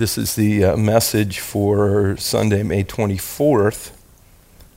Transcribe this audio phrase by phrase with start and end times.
[0.00, 3.90] This is the uh, message for Sunday, May 24th,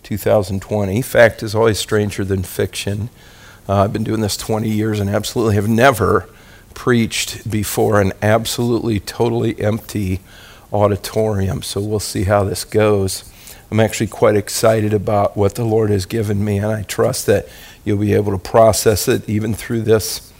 [0.03, 1.01] 2020.
[1.01, 3.09] Fact is always stranger than fiction.
[3.69, 6.27] Uh, I've been doing this 20 years and absolutely have never
[6.73, 10.19] preached before an absolutely, totally empty
[10.73, 11.61] auditorium.
[11.61, 13.23] So we'll see how this goes.
[13.71, 17.47] I'm actually quite excited about what the Lord has given me, and I trust that
[17.85, 20.33] you'll be able to process it even through this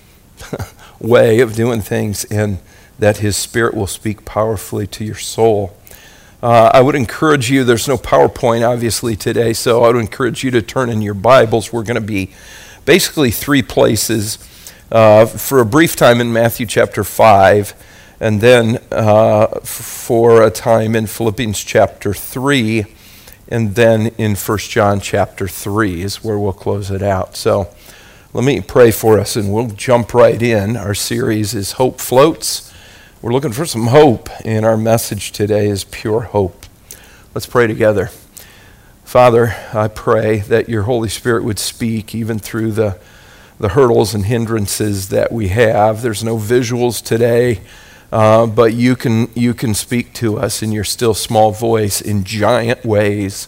[0.99, 2.25] way of doing things.
[2.25, 2.59] And
[3.03, 5.75] that His Spirit will speak powerfully to your soul.
[6.41, 10.51] Uh, I would encourage you, there's no PowerPoint obviously today, so I would encourage you
[10.51, 11.73] to turn in your Bibles.
[11.73, 12.31] We're going to be
[12.85, 14.37] basically three places
[14.89, 17.73] uh, for a brief time in Matthew chapter 5,
[18.21, 22.85] and then uh, for a time in Philippians chapter 3,
[23.49, 27.35] and then in 1 John chapter 3 is where we'll close it out.
[27.35, 27.67] So
[28.31, 30.77] let me pray for us and we'll jump right in.
[30.77, 32.72] Our series is Hope Floats.
[33.23, 36.65] We're looking for some hope, and our message today is pure hope.
[37.33, 38.07] Let's pray together.
[39.05, 42.99] Father, I pray that your Holy Spirit would speak even through the,
[43.57, 46.01] the hurdles and hindrances that we have.
[46.01, 47.61] There's no visuals today,
[48.11, 52.25] uh, but you can, you can speak to us in your still small voice in
[52.25, 53.47] giant ways.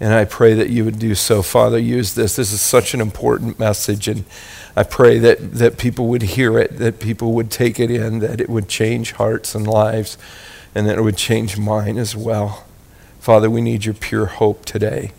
[0.00, 1.42] And I pray that you would do so.
[1.42, 2.36] Father, use this.
[2.36, 4.06] This is such an important message.
[4.06, 4.24] And
[4.76, 8.40] I pray that, that people would hear it, that people would take it in, that
[8.40, 10.16] it would change hearts and lives,
[10.74, 12.64] and that it would change mine as well.
[13.18, 15.12] Father, we need your pure hope today.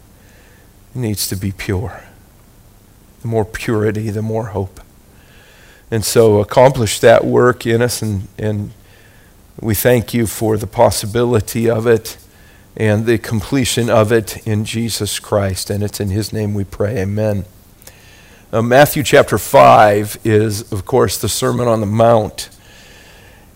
[0.96, 2.04] It needs to be pure.
[3.22, 4.80] The more purity, the more hope.
[5.92, 8.72] And so accomplish that work in us, and, and
[9.60, 12.18] we thank you for the possibility of it
[12.80, 15.70] and the completion of it in Jesus Christ.
[15.70, 17.00] And it's in his name we pray.
[17.00, 17.44] Amen.
[18.52, 22.50] Uh, Matthew chapter 5 is, of course, the Sermon on the Mount.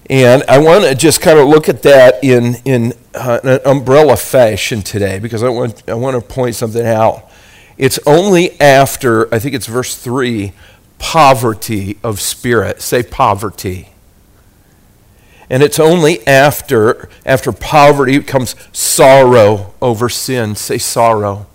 [0.09, 4.17] And I want to just kind of look at that in, in uh, an umbrella
[4.17, 7.29] fashion today because I want, I want to point something out.
[7.77, 10.51] It's only after, I think it's verse 3,
[10.99, 12.81] poverty of spirit.
[12.81, 13.92] Say poverty.
[15.53, 20.55] And it's only after, after poverty comes sorrow over sin.
[20.55, 21.45] Say sorrow.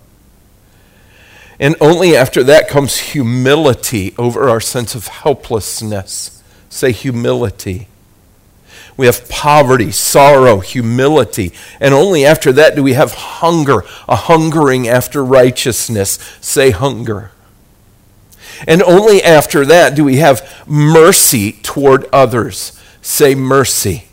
[1.59, 6.41] And only after that comes humility over our sense of helplessness.
[6.69, 7.89] Say humility.
[8.95, 11.51] We have poverty, sorrow, humility.
[11.81, 16.19] And only after that do we have hunger, a hungering after righteousness.
[16.39, 17.31] Say hunger.
[18.65, 22.78] And only after that do we have mercy toward others.
[23.09, 24.03] Say mercy.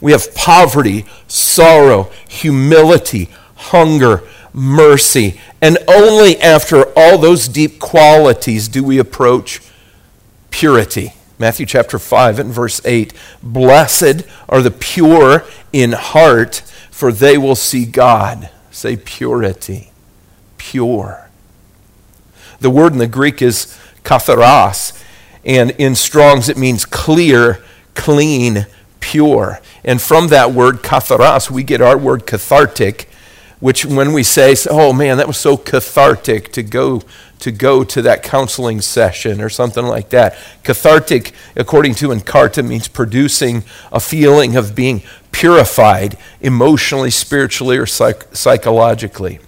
[0.00, 5.40] We have poverty, sorrow, humility, hunger, mercy.
[5.60, 9.60] And only after all those deep qualities do we approach
[10.50, 11.12] purity.
[11.40, 13.12] Matthew chapter 5 and verse 8
[13.42, 16.62] Blessed are the pure in heart,
[16.92, 18.48] for they will see God.
[18.70, 19.90] Say purity.
[20.56, 21.28] Pure.
[22.60, 25.04] The word in the Greek is katharos,
[25.44, 27.62] and in Strong's it means clear,
[27.94, 28.66] clean,
[29.00, 29.60] pure.
[29.84, 33.08] And from that word katharos, we get our word cathartic,
[33.60, 37.02] which when we say, oh man, that was so cathartic to go
[37.40, 40.36] to go to that counseling session or something like that.
[40.64, 43.62] Cathartic, according to Encarta, means producing
[43.92, 49.38] a feeling of being purified emotionally, spiritually, or psych- psychologically.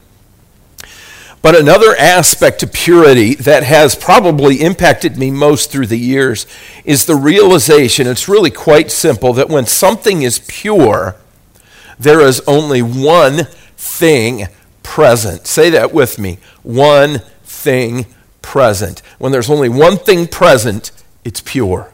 [1.42, 6.46] But another aspect to purity that has probably impacted me most through the years
[6.84, 11.16] is the realization, it's really quite simple, that when something is pure,
[11.98, 13.46] there is only one
[13.76, 14.48] thing
[14.82, 15.46] present.
[15.46, 16.38] Say that with me.
[16.62, 18.06] One thing
[18.42, 19.00] present.
[19.18, 20.90] When there's only one thing present,
[21.24, 21.92] it's pure.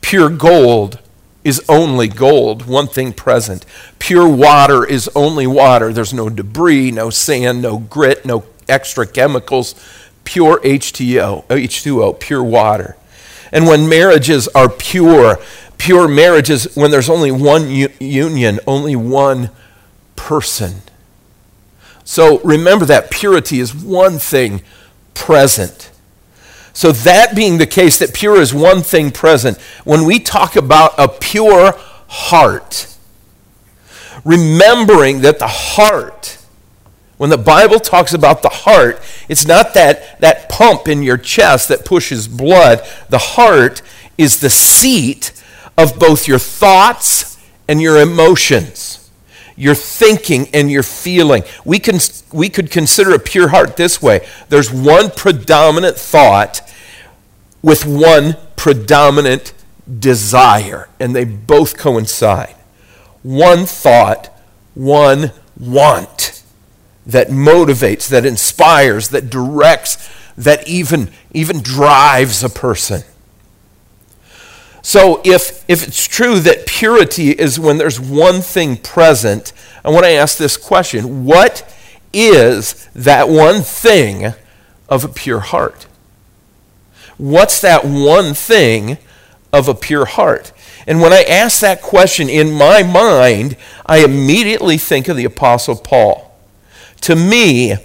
[0.00, 1.00] Pure gold
[1.42, 3.66] is only gold, one thing present.
[3.98, 5.92] Pure water is only water.
[5.92, 9.74] There's no debris, no sand, no grit, no extra chemicals.
[10.24, 12.96] Pure H2O, H2O pure water.
[13.52, 15.38] And when marriages are pure,
[15.78, 19.50] pure marriages, when there's only one u- union, only one
[20.16, 20.82] person.
[22.04, 24.62] So remember that purity is one thing
[25.14, 25.90] present.
[26.76, 30.92] So, that being the case, that pure is one thing present, when we talk about
[30.98, 31.78] a pure
[32.08, 32.88] heart,
[34.24, 36.36] remembering that the heart,
[37.16, 41.68] when the Bible talks about the heart, it's not that, that pump in your chest
[41.68, 42.86] that pushes blood.
[43.08, 43.82] The heart
[44.18, 45.32] is the seat
[45.78, 47.38] of both your thoughts
[47.68, 49.00] and your emotions
[49.56, 51.44] your thinking and your feeling.
[51.64, 51.98] We, can,
[52.32, 56.60] we could consider a pure heart this way there's one predominant thought
[57.62, 59.54] with one predominant
[59.98, 62.54] desire, and they both coincide.
[63.22, 64.26] One thought,
[64.74, 66.33] one want
[67.06, 73.02] that motivates, that inspires, that directs, that even, even drives a person.
[74.82, 79.52] So, if, if it's true that purity is when there's one thing present,
[79.82, 81.70] I want to ask this question What
[82.12, 84.34] is that one thing
[84.88, 85.86] of a pure heart?
[87.16, 88.98] What's that one thing
[89.52, 90.52] of a pure heart?
[90.86, 93.56] And when I ask that question in my mind,
[93.86, 96.33] I immediately think of the Apostle Paul.
[97.04, 97.76] To me,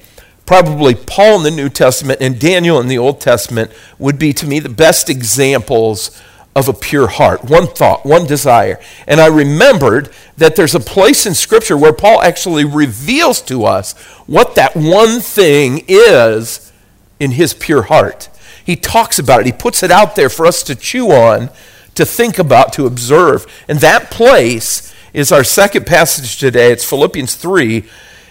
[0.45, 4.47] probably Paul in the New Testament and Daniel in the Old Testament would be to
[4.47, 6.17] me the best examples
[6.55, 8.79] of a pure heart, one thought, one desire.
[9.07, 13.91] And I remembered that there's a place in Scripture where Paul actually reveals to us
[14.25, 16.71] what that one thing is
[17.19, 18.29] in his pure heart.
[18.65, 21.49] He talks about it, he puts it out there for us to chew on,
[21.95, 23.45] to think about, to observe.
[23.67, 26.71] And that place is our second passage today.
[26.71, 27.83] It's Philippians 3,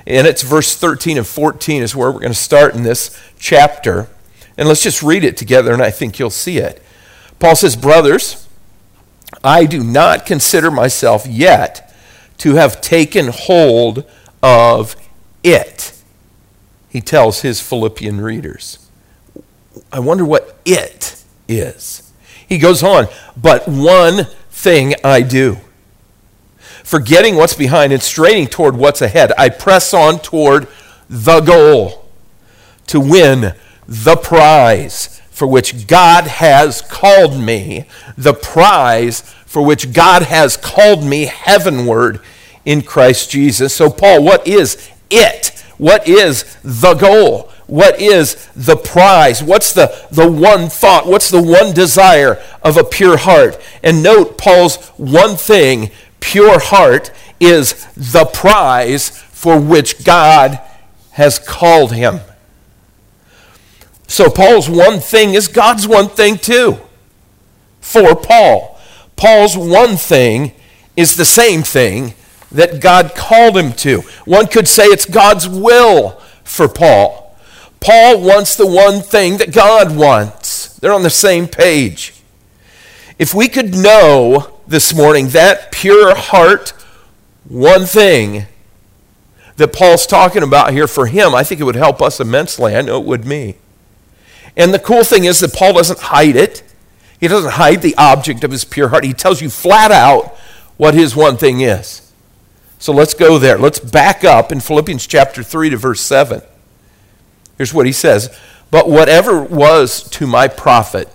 [0.08, 4.08] and it's verse 13 and 14 is where we're going to start in this chapter.
[4.56, 6.82] And let's just read it together, and I think you'll see it.
[7.38, 8.48] Paul says, Brothers,
[9.44, 11.94] I do not consider myself yet
[12.38, 14.10] to have taken hold
[14.42, 14.96] of
[15.44, 15.92] it.
[16.88, 18.88] He tells his Philippian readers.
[19.92, 22.10] I wonder what it is.
[22.48, 25.58] He goes on, but one thing I do.
[26.88, 30.68] Forgetting what's behind and straining toward what's ahead, I press on toward
[31.06, 32.08] the goal
[32.86, 33.52] to win
[33.86, 37.84] the prize for which God has called me,
[38.16, 42.20] the prize for which God has called me heavenward
[42.64, 43.74] in Christ Jesus.
[43.74, 45.62] So, Paul, what is it?
[45.76, 47.52] What is the goal?
[47.66, 49.42] What is the prize?
[49.42, 51.06] What's the, the one thought?
[51.06, 53.60] What's the one desire of a pure heart?
[53.82, 55.90] And note Paul's one thing
[56.20, 57.10] pure heart
[57.40, 60.60] is the prize for which God
[61.12, 62.20] has called him.
[64.06, 66.78] So Paul's one thing is God's one thing too.
[67.80, 68.78] For Paul,
[69.16, 70.52] Paul's one thing
[70.96, 72.14] is the same thing
[72.50, 74.00] that God called him to.
[74.24, 77.36] One could say it's God's will for Paul.
[77.80, 80.76] Paul wants the one thing that God wants.
[80.78, 82.14] They're on the same page.
[83.18, 86.74] If we could know this morning that pure heart,
[87.48, 88.44] one thing
[89.56, 92.76] that Paul's talking about here for him, I think it would help us immensely.
[92.76, 93.56] I know it would me.
[94.56, 96.62] And the cool thing is that Paul doesn't hide it.
[97.18, 99.04] He doesn't hide the object of his pure heart.
[99.04, 100.36] He tells you flat out
[100.76, 102.12] what his one thing is.
[102.78, 103.58] So let's go there.
[103.58, 106.42] Let's back up in Philippians chapter 3 to verse 7.
[107.56, 108.36] Here's what he says
[108.70, 111.08] But whatever was to my profit,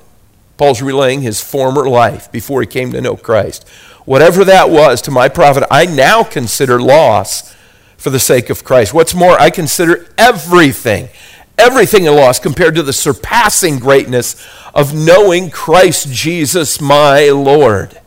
[0.57, 3.67] Paul's relaying his former life before he came to know Christ.
[4.05, 7.55] Whatever that was to my profit, I now consider loss
[7.97, 8.93] for the sake of Christ.
[8.93, 11.09] What's more, I consider everything
[11.57, 17.99] everything a loss compared to the surpassing greatness of knowing Christ Jesus my Lord.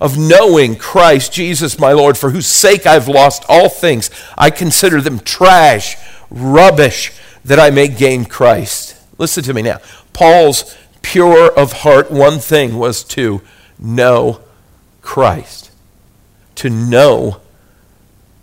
[0.00, 4.10] Of knowing Christ Jesus my Lord, for whose sake I've lost all things.
[4.36, 5.96] I consider them trash,
[6.30, 7.12] rubbish,
[7.44, 8.96] that I may gain Christ.
[9.18, 9.78] Listen to me now.
[10.12, 10.76] Paul's
[11.06, 13.40] pure of heart one thing was to
[13.78, 14.40] know
[15.02, 15.70] Christ.
[16.56, 17.40] To know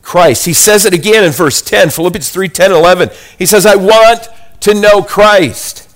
[0.01, 0.46] Christ.
[0.46, 3.10] He says it again in verse 10, Philippians 3 10 11.
[3.38, 4.29] He says, I want
[4.62, 5.93] to know Christ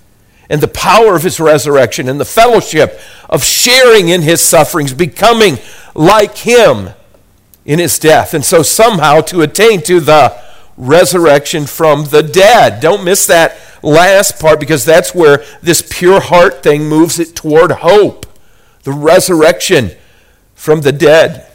[0.50, 5.60] and the power of his resurrection and the fellowship of sharing in his sufferings, becoming
[5.96, 6.90] like him
[7.64, 8.34] in his death.
[8.34, 10.38] And so somehow to attain to the
[10.76, 12.82] resurrection from the dead.
[12.82, 17.72] Don't miss that last part because that's where this pure heart thing moves it toward
[17.72, 18.26] hope.
[18.84, 19.92] The resurrection
[20.54, 21.46] from the dead.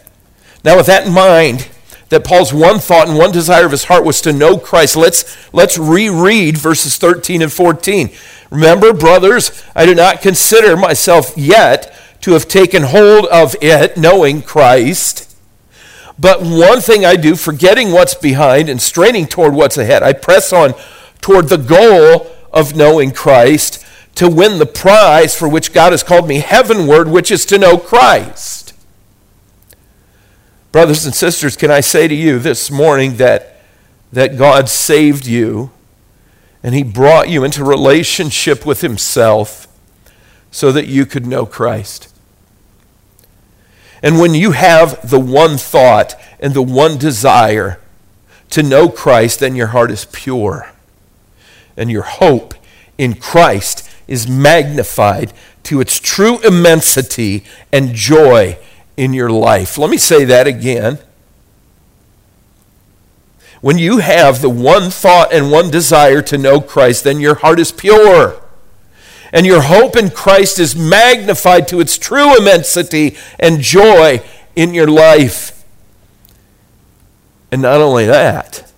[0.64, 1.68] Now, with that in mind,
[2.12, 4.96] that Paul's one thought and one desire of his heart was to know Christ.
[4.96, 8.10] Let's, let's reread verses 13 and 14.
[8.50, 14.42] Remember, brothers, I do not consider myself yet to have taken hold of it, knowing
[14.42, 15.34] Christ.
[16.18, 20.52] But one thing I do, forgetting what's behind and straining toward what's ahead, I press
[20.52, 20.74] on
[21.22, 23.82] toward the goal of knowing Christ
[24.16, 27.78] to win the prize for which God has called me heavenward, which is to know
[27.78, 28.74] Christ.
[30.70, 33.60] Brothers and sisters, can I say to you this morning that,
[34.12, 35.70] that God saved you
[36.62, 39.66] and He brought you into relationship with Himself
[40.50, 42.12] so that you could know Christ?
[44.02, 47.78] And when you have the one thought and the one desire
[48.50, 50.71] to know Christ, then your heart is pure.
[51.76, 52.54] And your hope
[52.98, 55.32] in Christ is magnified
[55.64, 58.58] to its true immensity and joy
[58.96, 59.78] in your life.
[59.78, 60.98] Let me say that again.
[63.60, 67.60] When you have the one thought and one desire to know Christ, then your heart
[67.60, 68.42] is pure.
[69.32, 74.20] And your hope in Christ is magnified to its true immensity and joy
[74.56, 75.64] in your life.
[77.50, 78.71] And not only that,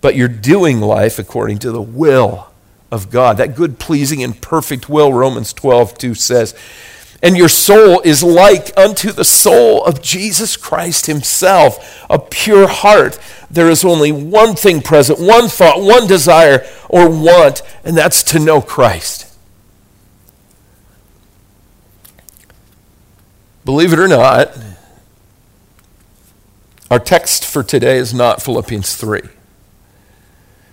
[0.00, 2.50] but you're doing life according to the will
[2.90, 3.36] of God.
[3.36, 6.54] That good, pleasing, and perfect will, Romans 12, 2 says.
[7.22, 13.18] And your soul is like unto the soul of Jesus Christ Himself, a pure heart.
[13.50, 18.38] There is only one thing present, one thought, one desire, or want, and that's to
[18.38, 19.26] know Christ.
[23.66, 24.56] Believe it or not,
[26.90, 29.20] our text for today is not Philippians 3.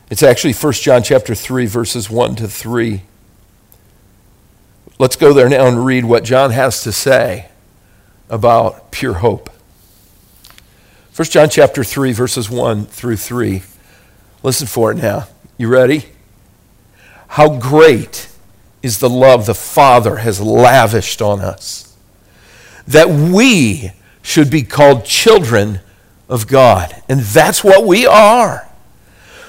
[0.09, 3.01] It's actually 1 John chapter 3 verses 1 to 3.
[4.99, 7.49] Let's go there now and read what John has to say
[8.29, 9.49] about pure hope.
[11.15, 13.63] 1 John chapter 3 verses 1 through 3.
[14.43, 15.27] Listen for it now.
[15.57, 16.05] You ready?
[17.29, 18.29] How great
[18.81, 21.95] is the love the Father has lavished on us
[22.87, 25.81] that we should be called children
[26.29, 27.01] of God.
[27.09, 28.66] And that's what we are.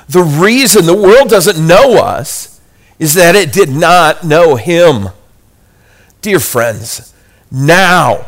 [0.09, 2.61] The reason the world doesn't know us
[2.99, 5.09] is that it did not know Him.
[6.23, 7.15] Dear friends,
[7.51, 8.27] now,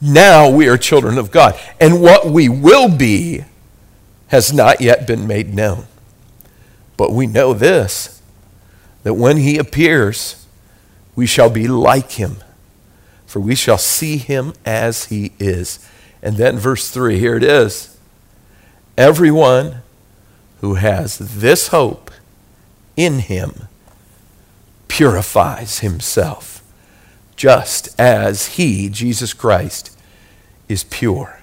[0.00, 1.58] now we are children of God.
[1.80, 3.44] And what we will be
[4.28, 5.86] has not yet been made known.
[6.96, 8.20] But we know this
[9.02, 10.46] that when He appears,
[11.16, 12.36] we shall be like Him,
[13.26, 15.86] for we shall see Him as He is.
[16.22, 17.96] And then, verse 3, here it is.
[18.98, 19.80] Everyone
[20.60, 22.10] who has this hope
[22.96, 23.68] in Him
[24.90, 26.62] purifies himself
[27.36, 29.96] just as he, Jesus Christ,
[30.68, 31.40] is pure.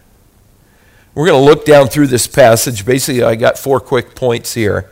[1.15, 2.85] We're going to look down through this passage.
[2.85, 4.91] Basically, I got four quick points here.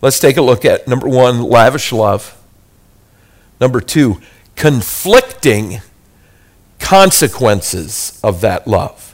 [0.00, 2.40] Let's take a look at number one, lavish love.
[3.60, 4.22] Number two,
[4.56, 5.82] conflicting
[6.78, 9.09] consequences of that love.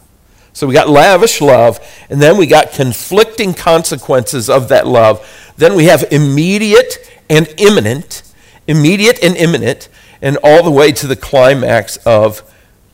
[0.57, 5.53] So we got lavish love, and then we got conflicting consequences of that love.
[5.59, 6.97] Then we have immediate
[7.29, 8.23] and imminent,
[8.67, 9.91] immediate and imminent,
[10.23, 12.43] and all the way to the climax of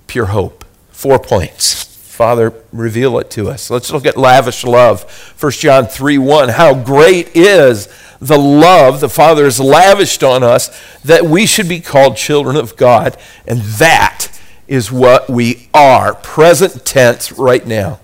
[0.08, 0.64] pure hope.
[0.90, 1.84] Four points.
[1.84, 3.70] Father, reveal it to us.
[3.70, 5.04] Let's look at lavish love.
[5.40, 6.48] 1 John 3 1.
[6.48, 7.86] How great is
[8.20, 10.68] the love the Father has lavished on us
[11.04, 13.16] that we should be called children of God.
[13.46, 14.31] And that
[14.72, 18.00] is what we are, present tense right now.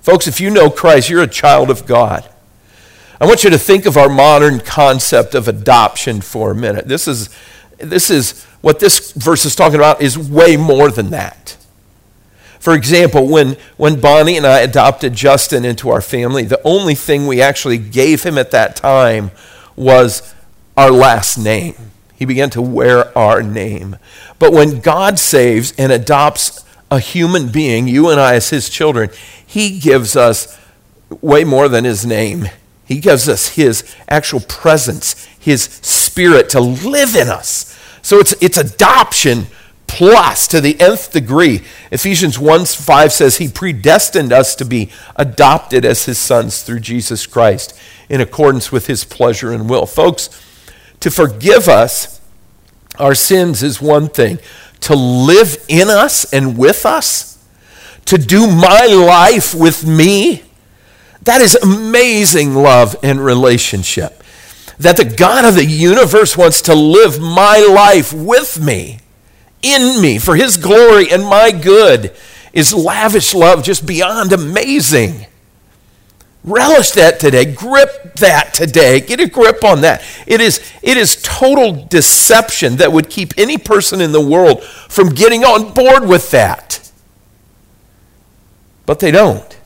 [0.00, 2.30] Folks, if you know Christ, you're a child of God.
[3.20, 6.86] I want you to think of our modern concept of adoption for a minute.
[6.86, 7.28] This is
[7.78, 11.56] this is what this verse is talking about is way more than that.
[12.60, 17.26] For example, when, when Bonnie and I adopted Justin into our family, the only thing
[17.26, 19.32] we actually gave him at that time
[19.74, 20.32] was
[20.76, 21.74] our last name.
[22.16, 23.96] He began to wear our name.
[24.38, 29.10] But when God saves and adopts a human being, you and I as his children,
[29.44, 30.58] he gives us
[31.20, 32.48] way more than his name.
[32.84, 37.78] He gives us his actual presence, his spirit to live in us.
[38.02, 39.46] So it's, it's adoption
[39.86, 41.62] plus to the nth degree.
[41.90, 47.26] Ephesians 1 5 says he predestined us to be adopted as his sons through Jesus
[47.26, 47.78] Christ
[48.08, 49.86] in accordance with his pleasure and will.
[49.86, 50.28] Folks,
[51.04, 52.18] to forgive us
[52.98, 54.38] our sins is one thing,
[54.80, 57.46] to live in us and with us,
[58.06, 60.42] to do my life with me,
[61.24, 64.22] that is amazing love and relationship.
[64.78, 69.00] That the God of the universe wants to live my life with me,
[69.60, 72.16] in me, for his glory and my good,
[72.54, 75.26] is lavish love just beyond amazing.
[76.44, 77.46] Relish that today.
[77.46, 79.00] Grip that today.
[79.00, 80.04] Get a grip on that.
[80.26, 85.08] It is, it is total deception that would keep any person in the world from
[85.08, 86.92] getting on board with that.
[88.84, 89.58] But they don't.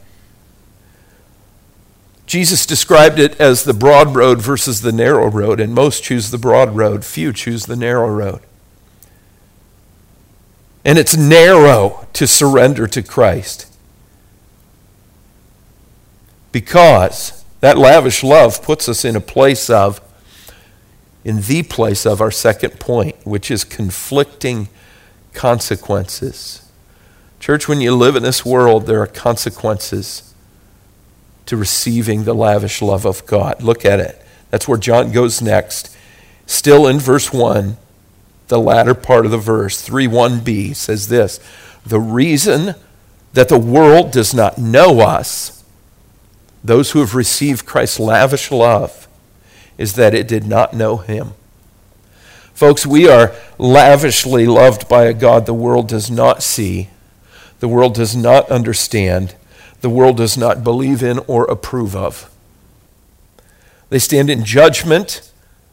[2.26, 6.38] Jesus described it as the broad road versus the narrow road, and most choose the
[6.38, 8.40] broad road, few choose the narrow road.
[10.84, 13.67] And it's narrow to surrender to Christ.
[16.52, 20.00] Because that lavish love puts us in a place of,
[21.24, 24.68] in the place of our second point, which is conflicting
[25.34, 26.70] consequences.
[27.40, 30.34] Church, when you live in this world, there are consequences
[31.46, 33.62] to receiving the lavish love of God.
[33.62, 34.22] Look at it.
[34.50, 35.96] That's where John goes next
[36.48, 37.76] still in verse 1,
[38.48, 41.38] the latter part of the verse, 3 1b, says this
[41.86, 42.74] The reason
[43.34, 45.57] that the world does not know us,
[46.62, 49.08] those who have received Christ's lavish love,
[49.76, 51.32] is that it did not know him.
[52.52, 56.90] Folks, we are lavishly loved by a God the world does not see,
[57.60, 59.36] the world does not understand,
[59.80, 62.28] the world does not believe in or approve of.
[63.90, 65.30] They stand in judgment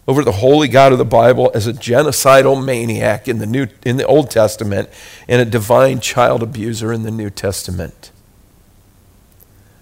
[0.07, 3.97] over the holy God of the Bible as a genocidal maniac in the, New, in
[3.97, 4.89] the Old Testament
[5.27, 8.11] and a divine child abuser in the New Testament.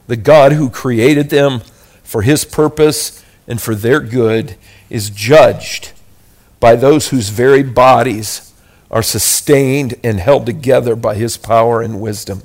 [0.08, 1.62] The God who created them
[2.04, 4.56] for his purpose and for their good
[4.90, 5.92] is judged
[6.60, 8.54] by those whose very bodies
[8.92, 12.44] are sustained and held together by his power and wisdom.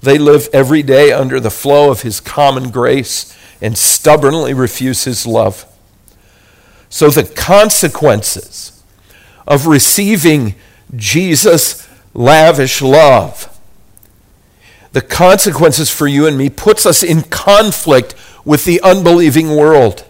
[0.00, 5.26] They live every day under the flow of his common grace and stubbornly refuse his
[5.26, 5.64] love.
[6.88, 8.82] So the consequences
[9.46, 10.54] of receiving
[10.94, 13.55] Jesus' lavish love,
[14.96, 18.14] the consequences for you and me puts us in conflict
[18.46, 20.06] with the unbelieving world.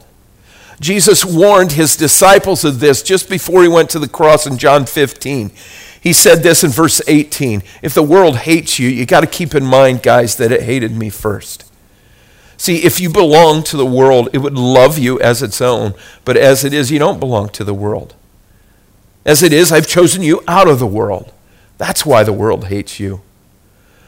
[0.78, 4.86] Jesus warned his disciples of this just before he went to the cross in John
[4.86, 5.50] 15.
[6.00, 9.56] He said this in verse 18 If the world hates you, you got to keep
[9.56, 11.68] in mind, guys, that it hated me first.
[12.56, 15.94] See, if you belong to the world, it would love you as its own.
[16.24, 18.14] But as it is, you don't belong to the world.
[19.24, 21.32] As it is, I've chosen you out of the world.
[21.76, 23.22] That's why the world hates you.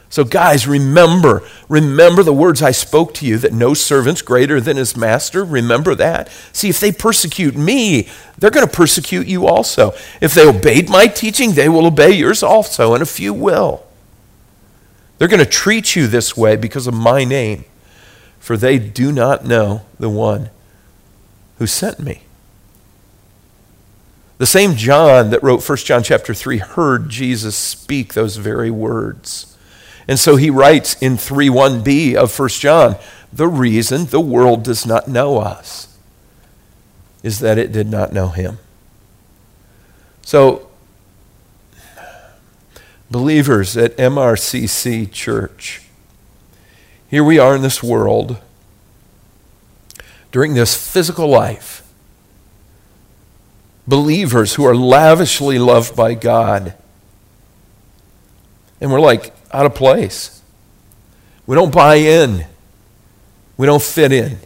[0.09, 4.77] So, guys, remember, remember the words I spoke to you that no servant's greater than
[4.77, 5.45] his master.
[5.45, 6.29] Remember that.
[6.51, 9.93] See, if they persecute me, they're going to persecute you also.
[10.19, 13.85] If they obeyed my teaching, they will obey yours also, and a few will.
[15.19, 17.65] They're going to treat you this way because of my name
[18.39, 20.49] for they do not know the one
[21.57, 22.23] who sent me.
[24.37, 29.48] The same John that wrote 1 John chapter 3 heard Jesus speak those very words.
[30.09, 32.95] And so he writes in 3 1b of 1 John,
[33.31, 35.95] the reason the world does not know us
[37.21, 38.57] is that it did not know him.
[40.23, 40.67] So,
[43.11, 45.83] believers at MRCC Church,
[47.07, 48.41] here we are in this world
[50.31, 51.87] during this physical life.
[53.87, 56.73] Believers who are lavishly loved by God.
[58.81, 60.41] And we're like out of place.
[61.45, 62.45] We don't buy in.
[63.57, 64.37] We don't fit in.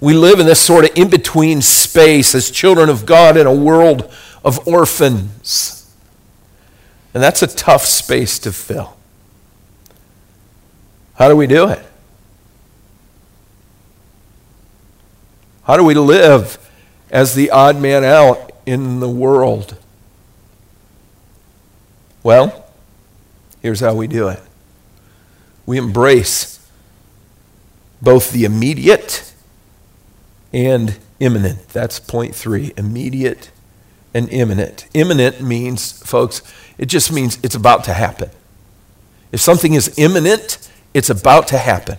[0.00, 3.54] We live in this sort of in between space as children of God in a
[3.54, 4.12] world
[4.44, 5.94] of orphans.
[7.12, 8.96] And that's a tough space to fill.
[11.14, 11.84] How do we do it?
[15.64, 16.58] How do we live
[17.10, 19.76] as the odd man out in the world?
[22.22, 22.59] Well,
[23.60, 24.40] here's how we do it
[25.66, 26.58] we embrace
[28.02, 29.32] both the immediate
[30.52, 31.68] and imminent.
[31.68, 33.50] That's point three immediate
[34.12, 34.86] and imminent.
[34.94, 36.42] Imminent means, folks,
[36.78, 38.30] it just means it's about to happen.
[39.32, 41.98] If something is imminent, it's about to happen.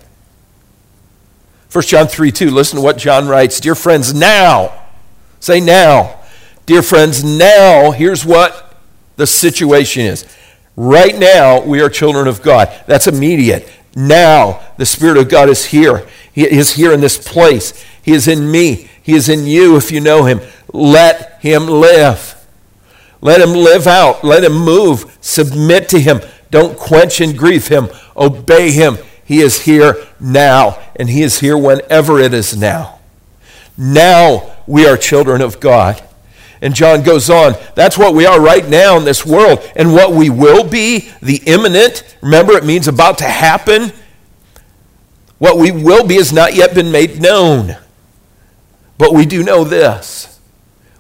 [1.71, 3.59] 1 John 3 2, listen to what John writes.
[3.61, 4.87] Dear friends, now,
[5.39, 6.19] say now.
[6.65, 8.77] Dear friends, now, here's what
[9.15, 10.25] the situation is.
[10.75, 12.71] Right now, we are children of God.
[12.87, 13.69] That's immediate.
[13.95, 16.07] Now, the Spirit of God is here.
[16.31, 17.83] He is here in this place.
[18.01, 18.89] He is in me.
[19.03, 20.39] He is in you if you know Him.
[20.73, 22.35] Let Him live.
[23.19, 24.23] Let Him live out.
[24.23, 25.17] Let Him move.
[25.21, 26.21] Submit to Him.
[26.51, 27.87] Don't quench and grieve him.
[28.15, 28.97] Obey him.
[29.23, 32.99] He is here now, and he is here whenever it is now.
[33.77, 36.03] Now we are children of God.
[36.61, 39.59] And John goes on, that's what we are right now in this world.
[39.75, 43.91] And what we will be, the imminent, remember it means about to happen.
[45.39, 47.77] What we will be has not yet been made known.
[48.99, 50.39] But we do know this.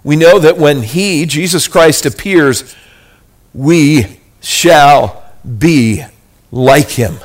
[0.03, 2.75] We know that when He, Jesus Christ, appears,
[3.53, 5.23] we shall
[5.57, 6.03] be
[6.51, 7.17] like him.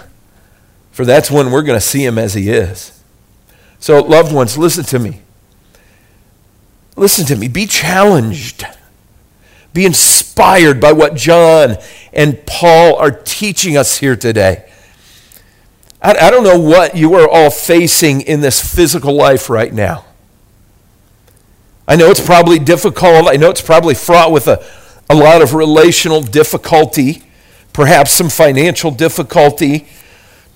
[0.92, 3.03] For that's when we're going to see him as he is.
[3.79, 5.20] So, loved ones, listen to me.
[6.96, 7.48] Listen to me.
[7.48, 8.64] Be challenged.
[9.72, 11.76] Be inspired by what John
[12.12, 14.68] and Paul are teaching us here today.
[16.02, 20.06] I, I don't know what you are all facing in this physical life right now.
[21.87, 23.28] I know it's probably difficult.
[23.28, 24.64] I know it's probably fraught with a,
[25.09, 27.22] a lot of relational difficulty
[27.76, 29.87] perhaps some financial difficulty,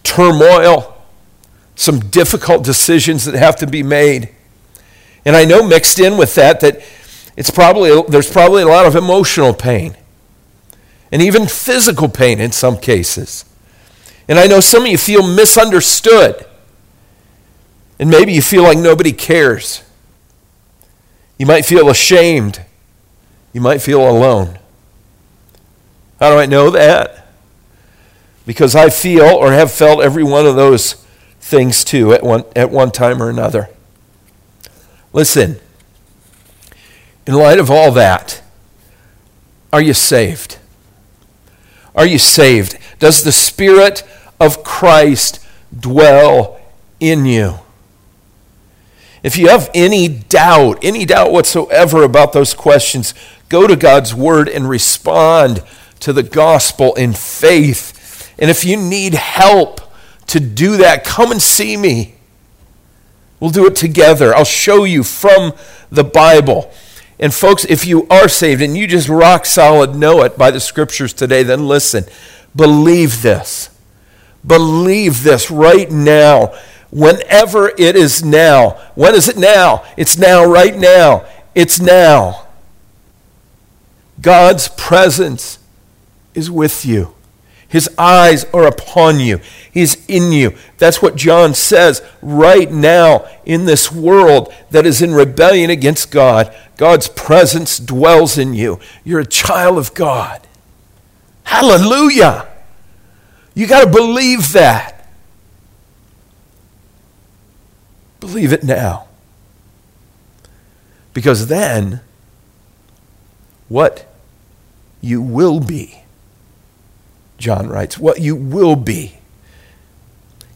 [0.02, 0.96] turmoil,
[1.76, 4.30] some difficult decisions that have to be made.
[5.24, 6.82] And I know mixed in with that that
[7.36, 9.96] It's probably, there's probably a lot of emotional pain
[11.10, 13.44] and even physical pain in some cases.
[14.28, 16.44] And I know some of you feel misunderstood.
[17.98, 19.82] And maybe you feel like nobody cares.
[21.38, 22.62] You might feel ashamed.
[23.52, 24.58] You might feel alone.
[26.18, 27.32] How do I know that?
[28.44, 30.94] Because I feel or have felt every one of those
[31.40, 33.70] things too at one, at one time or another.
[35.12, 35.58] Listen,
[37.26, 38.42] in light of all that,
[39.72, 40.58] are you saved?
[41.94, 42.78] Are you saved?
[42.98, 44.02] Does the Spirit
[44.38, 45.44] of Christ
[45.76, 46.60] dwell
[47.00, 47.58] in you?
[49.22, 53.12] If you have any doubt, any doubt whatsoever about those questions,
[53.48, 55.62] go to God's Word and respond
[56.00, 58.32] to the gospel in faith.
[58.38, 59.80] And if you need help
[60.28, 62.14] to do that, come and see me.
[63.40, 64.34] We'll do it together.
[64.34, 65.54] I'll show you from
[65.90, 66.70] the Bible.
[67.18, 70.60] And folks, if you are saved and you just rock solid know it by the
[70.60, 72.04] scriptures today, then listen.
[72.54, 73.70] Believe this.
[74.46, 76.54] Believe this right now.
[76.90, 78.70] Whenever it is now.
[78.94, 79.84] When is it now?
[79.96, 81.24] It's now, right now.
[81.54, 82.46] It's now.
[84.20, 85.58] God's presence
[86.34, 87.14] is with you.
[87.70, 89.40] His eyes are upon you.
[89.72, 90.56] He's in you.
[90.78, 96.52] That's what John says right now in this world that is in rebellion against God.
[96.76, 98.80] God's presence dwells in you.
[99.04, 100.48] You're a child of God.
[101.44, 102.48] Hallelujah.
[103.54, 105.08] You got to believe that.
[108.18, 109.06] Believe it now.
[111.14, 112.00] Because then,
[113.68, 114.12] what
[115.00, 115.99] you will be
[117.40, 119.16] John writes, what you will be.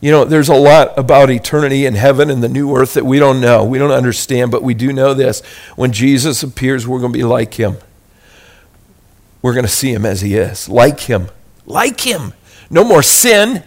[0.01, 3.18] You know, there's a lot about eternity and heaven and the new earth that we
[3.18, 3.64] don't know.
[3.64, 5.40] We don't understand, but we do know this.
[5.77, 7.79] When Jesus appears, we're going to be like him.
[9.40, 11.31] We're going to see him as he is, like him.
[11.64, 12.35] Like him.
[12.68, 13.62] No more sin,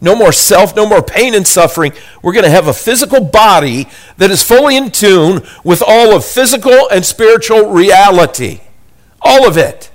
[0.00, 1.92] no more self, no more pain and suffering.
[2.20, 6.24] We're going to have a physical body that is fully in tune with all of
[6.24, 8.60] physical and spiritual reality.
[9.22, 9.90] All of it.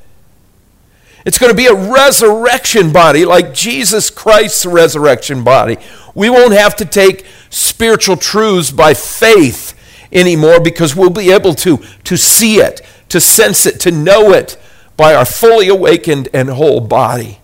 [1.25, 5.77] It's going to be a resurrection body like Jesus Christ's resurrection body.
[6.15, 9.77] We won't have to take spiritual truths by faith
[10.12, 14.57] anymore because we'll be able to, to see it, to sense it, to know it
[14.97, 17.39] by our fully awakened and whole body.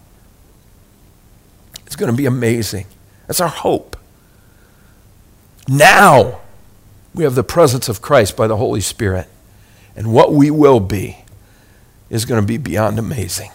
[1.85, 2.87] It's going to be amazing.
[3.27, 3.95] That's our hope.
[5.67, 6.41] Now
[7.13, 9.27] we have the presence of Christ by the Holy Spirit.
[9.95, 11.25] And what we will be
[12.09, 13.51] is going to be beyond amazing.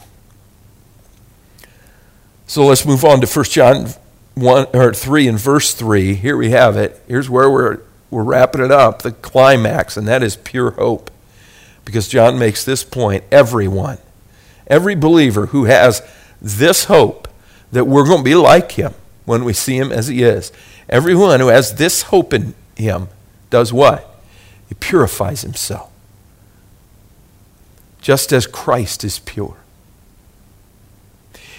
[2.52, 3.86] So let's move on to 1 John
[4.34, 6.12] 1 or 3 and verse 3.
[6.12, 7.00] Here we have it.
[7.08, 11.10] Here's where we're we're wrapping it up, the climax, and that is pure hope.
[11.86, 13.96] Because John makes this point everyone,
[14.66, 16.02] every believer who has
[16.42, 17.26] this hope
[17.72, 18.92] that we're going to be like him
[19.24, 20.52] when we see him as he is,
[20.90, 23.08] everyone who has this hope in him
[23.48, 24.14] does what?
[24.68, 25.90] He purifies himself.
[28.02, 29.62] Just as Christ is pure.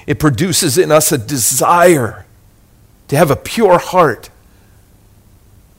[0.06, 2.26] It produces in us a desire
[3.08, 4.30] to have a pure heart,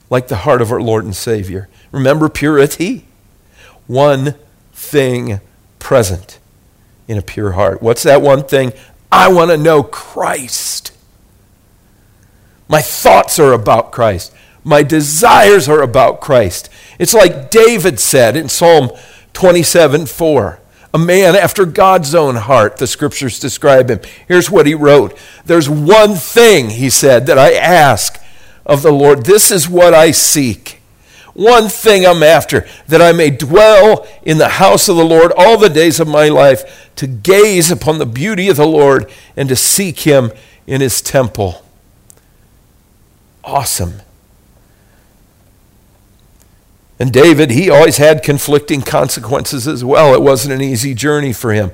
[0.09, 1.69] like the heart of our Lord and Savior.
[1.91, 3.05] Remember purity?
[3.87, 4.35] One
[4.73, 5.39] thing
[5.79, 6.39] present
[7.07, 7.81] in a pure heart.
[7.81, 8.73] What's that one thing?
[9.11, 10.91] I want to know Christ.
[12.67, 14.33] My thoughts are about Christ.
[14.63, 16.69] My desires are about Christ.
[16.97, 18.89] It's like David said in Psalm
[19.33, 20.59] 27 4
[20.95, 23.99] a man after God's own heart, the scriptures describe him.
[24.29, 28.17] Here's what he wrote There's one thing, he said, that I ask
[28.65, 29.25] of the Lord.
[29.25, 30.79] This is what I seek.
[31.33, 35.57] One thing I'm after, that I may dwell in the house of the Lord all
[35.57, 39.55] the days of my life, to gaze upon the beauty of the Lord and to
[39.57, 40.31] seek him
[40.65, 41.61] in his temple.
[43.43, 43.95] Awesome.
[46.99, 50.13] And David, he always had conflicting consequences as well.
[50.13, 51.71] It wasn't an easy journey for him.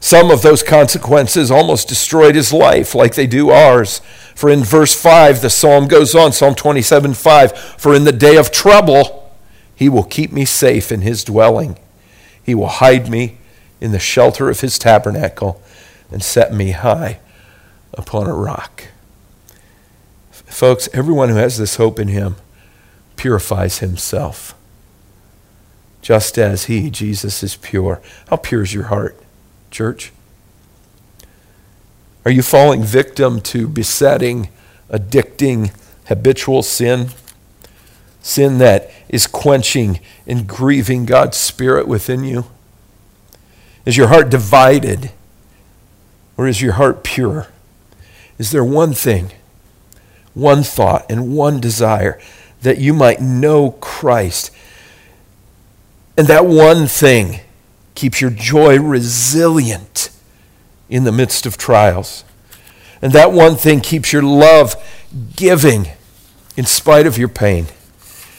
[0.00, 4.00] Some of those consequences almost destroyed his life, like they do ours.
[4.34, 8.36] For in verse 5, the psalm goes on Psalm 27 5 For in the day
[8.36, 9.30] of trouble,
[9.74, 11.78] he will keep me safe in his dwelling.
[12.42, 13.38] He will hide me
[13.80, 15.62] in the shelter of his tabernacle
[16.10, 17.20] and set me high
[17.94, 18.88] upon a rock.
[20.30, 22.36] Folks, everyone who has this hope in him,
[23.20, 24.54] purifies himself.
[26.00, 28.00] Just as he, Jesus, is pure.
[28.30, 29.20] How pure is your heart,
[29.70, 30.10] church?
[32.24, 34.48] Are you falling victim to besetting,
[34.88, 35.70] addicting,
[36.06, 37.10] habitual sin?
[38.22, 42.46] Sin that is quenching and grieving God's Spirit within you?
[43.84, 45.10] Is your heart divided
[46.38, 47.48] or is your heart pure?
[48.38, 49.32] Is there one thing,
[50.32, 52.18] one thought, and one desire
[52.62, 54.50] that you might know Christ?
[56.16, 57.40] And that one thing
[57.94, 60.10] keeps your joy resilient
[60.88, 62.24] in the midst of trials.
[63.02, 64.74] And that one thing keeps your love
[65.36, 65.88] giving
[66.56, 67.66] in spite of your pain.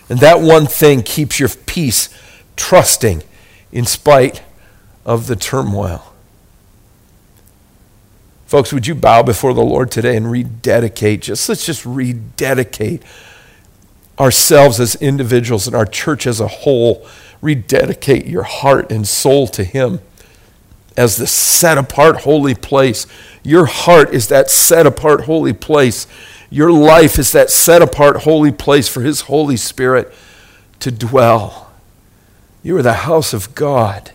[0.09, 2.09] And that one thing keeps your peace
[2.55, 3.23] trusting
[3.71, 4.43] in spite
[5.05, 6.13] of the turmoil.
[8.45, 11.21] Folks, would you bow before the Lord today and rededicate?
[11.21, 13.01] Just let's just rededicate
[14.21, 17.05] ourselves as individuals and our church as a whole.
[17.41, 19.99] Rededicate your heart and soul to Him
[20.95, 23.07] as the set apart holy place.
[23.43, 26.05] Your heart is that set apart holy place.
[26.51, 30.13] Your life is that set apart holy place for His Holy Spirit
[30.81, 31.71] to dwell.
[32.61, 34.11] You are the house of God.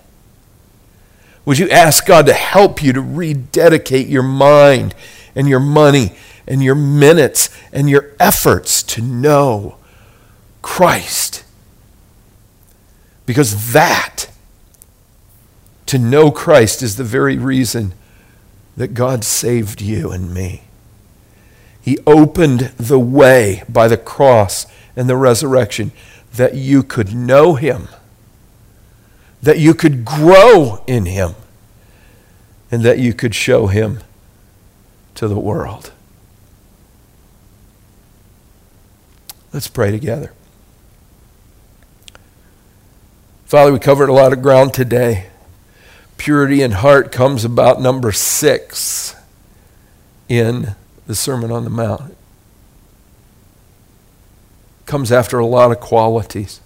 [1.44, 4.94] Would you ask God to help you to rededicate your mind
[5.34, 6.16] and your money
[6.46, 9.75] and your minutes and your efforts to know
[10.66, 11.44] Christ?
[13.24, 14.26] Because that,
[15.86, 17.94] to know Christ, is the very reason
[18.76, 20.62] that God saved you and me.
[21.80, 25.92] He opened the way by the cross and the resurrection
[26.34, 27.88] that you could know Him
[29.46, 31.34] that you could grow in Him
[32.70, 34.00] and that you could show Him
[35.14, 35.92] to the world.
[39.52, 40.32] Let's pray together.
[43.46, 45.28] Father, we covered a lot of ground today.
[46.16, 49.14] Purity in heart comes about number six
[50.28, 50.74] in
[51.06, 52.16] the Sermon on the Mount.
[54.84, 56.60] Comes after a lot of qualities,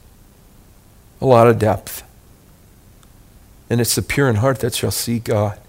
[1.20, 2.02] a lot of depth.
[3.68, 5.60] And it's the pure in heart that shall see God.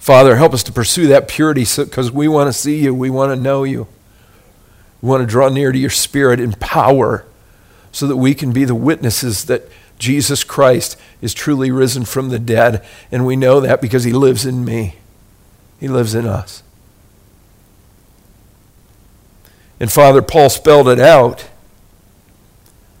[0.00, 2.92] Father, help us to pursue that purity because we want to see you.
[2.92, 3.86] We want to know you.
[5.00, 7.24] We want to draw near to your spirit in power
[7.98, 12.38] so that we can be the witnesses that Jesus Christ is truly risen from the
[12.38, 12.86] dead.
[13.10, 14.94] And we know that because he lives in me,
[15.80, 16.62] he lives in us.
[19.80, 21.48] And Father, Paul spelled it out.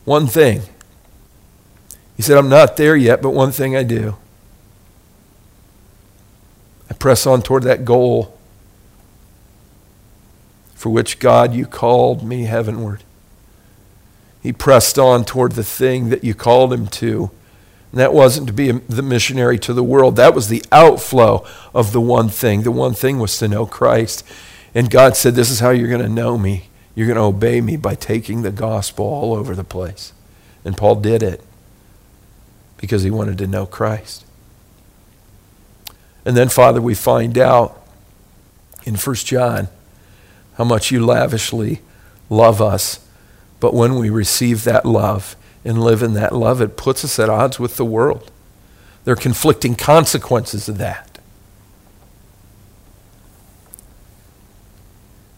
[0.04, 0.62] One thing
[2.16, 4.16] he said, I'm not there yet, but one thing I do.
[6.90, 8.36] I press on toward that goal
[10.74, 13.04] for which, God, you called me heavenward.
[14.40, 17.30] He pressed on toward the thing that you called him to.
[17.90, 20.16] And that wasn't to be the missionary to the world.
[20.16, 22.62] That was the outflow of the one thing.
[22.62, 24.24] The one thing was to know Christ.
[24.74, 26.68] And God said, This is how you're going to know me.
[26.94, 30.12] You're going to obey me by taking the gospel all over the place.
[30.64, 31.42] And Paul did it
[32.76, 34.24] because he wanted to know Christ.
[36.24, 37.82] And then, Father, we find out
[38.84, 39.68] in 1 John
[40.54, 41.80] how much you lavishly
[42.28, 43.00] love us.
[43.60, 47.28] But when we receive that love and live in that love, it puts us at
[47.28, 48.30] odds with the world.
[49.04, 51.18] There are conflicting consequences of that.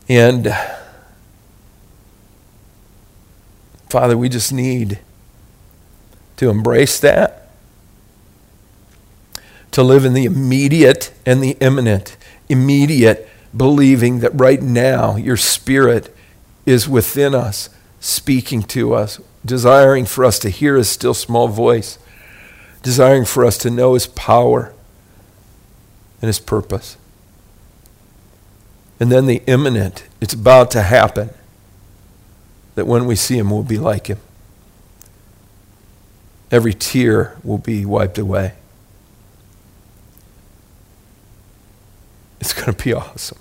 [0.09, 0.53] And,
[3.89, 4.99] Father, we just need
[6.37, 7.49] to embrace that,
[9.71, 12.17] to live in the immediate and the imminent.
[12.49, 16.15] Immediate, believing that right now your Spirit
[16.67, 17.69] is within us,
[18.01, 21.99] speaking to us, desiring for us to hear His still small voice,
[22.83, 24.73] desiring for us to know His power
[26.21, 26.97] and His purpose.
[28.99, 31.31] And then the imminent, it's about to happen
[32.75, 34.19] that when we see Him, we'll be like Him
[36.51, 38.55] every tear will be wiped away.
[42.41, 43.39] It's going to be awesome.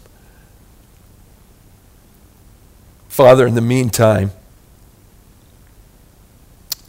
[3.07, 4.31] Father, in the meantime,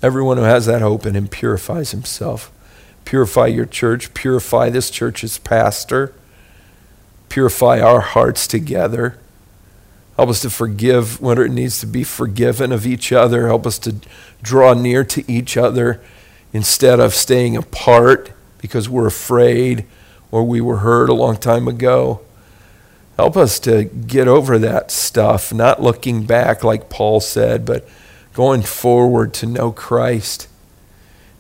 [0.03, 2.51] everyone who has that hope in him purifies himself.
[3.05, 6.15] Purify your church, purify this church's pastor,
[7.29, 9.19] purify our hearts together.
[10.17, 13.47] Help us to forgive when it needs to be forgiven of each other.
[13.47, 13.97] Help us to
[14.43, 16.01] draw near to each other
[16.53, 19.87] instead of staying apart because we're afraid
[20.31, 22.21] or we were hurt a long time ago.
[23.17, 27.89] Help us to get over that stuff, not looking back like Paul said, but
[28.41, 30.49] going forward to know Christ.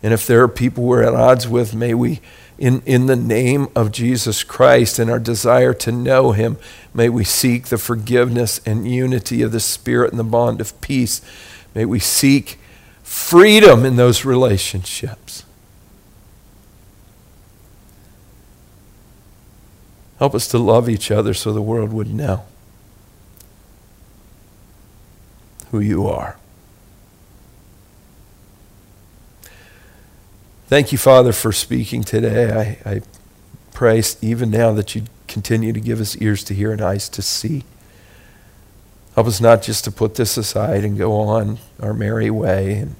[0.02, 2.20] And if there are people we're at odds with, may we
[2.58, 6.58] in, in the name of Jesus Christ and our desire to know him,
[6.92, 11.22] may we seek the forgiveness and unity of the Spirit and the bond of peace.
[11.74, 12.58] May we seek
[13.02, 15.44] freedom in those relationships.
[20.18, 22.44] Help us to love each other so the world would know
[25.70, 26.36] who you are.
[30.70, 32.78] Thank you, Father, for speaking today.
[32.86, 33.02] I, I
[33.72, 37.22] pray even now that you continue to give us ears to hear and eyes to
[37.22, 37.64] see.
[39.16, 42.74] Help us not just to put this aside and go on our merry way.
[42.74, 42.94] And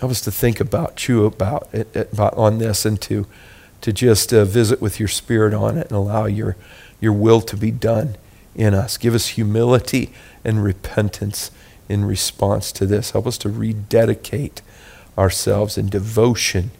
[0.00, 3.26] help us to think about, chew about, about on this, and to,
[3.80, 6.58] to just uh, visit with your Spirit on it and allow your,
[7.00, 8.16] your will to be done
[8.54, 8.98] in us.
[8.98, 10.12] Give us humility
[10.44, 11.50] and repentance
[11.88, 13.12] in response to this.
[13.12, 14.60] Help us to rededicate
[15.16, 16.70] ourselves in devotion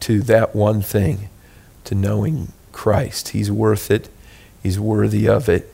[0.00, 1.28] to that one thing,
[1.84, 3.28] to knowing Christ.
[3.28, 4.08] He's worth it,
[4.62, 5.72] He's worthy of it.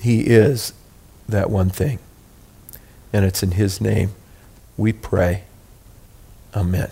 [0.00, 0.72] He is
[1.28, 1.98] that one thing.
[3.12, 4.10] And it's in His name
[4.76, 5.44] we pray.
[6.54, 6.90] Amen.